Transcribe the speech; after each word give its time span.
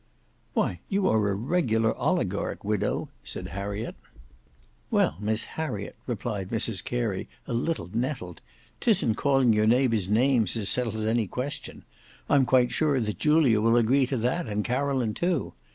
"Why, 0.55 0.79
you 0.89 1.07
are 1.07 1.29
a 1.29 1.35
regular 1.35 1.95
oligarch, 1.95 2.63
widow," 2.63 3.09
said 3.23 3.49
Harriet. 3.49 3.93
"Well, 4.89 5.15
Miss 5.19 5.43
Harriet," 5.43 5.95
replied 6.07 6.49
Mrs 6.49 6.83
Carey, 6.83 7.29
a 7.45 7.53
little 7.53 7.87
nettled; 7.93 8.41
"'tisn't 8.81 9.15
calling 9.17 9.53
your 9.53 9.67
neighbours 9.67 10.09
names 10.09 10.55
that 10.55 10.65
settles 10.65 11.05
any 11.05 11.27
question. 11.27 11.83
I'm 12.31 12.47
quite 12.47 12.71
sure 12.71 12.99
that 12.99 13.19
Julia 13.19 13.61
will 13.61 13.77
agree 13.77 14.07
to 14.07 14.17
that, 14.17 14.47
and 14.47 14.65
Caroline 14.65 15.13
too. 15.13 15.53